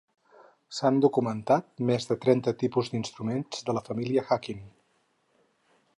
S'han 0.77 0.95
documentat 1.05 1.67
més 1.91 2.09
de 2.11 2.17
trenta 2.25 2.55
tipus 2.63 2.91
d'instruments 2.95 3.63
de 3.69 3.79
la 3.79 3.85
família 3.91 4.25
"huqin". 4.31 4.65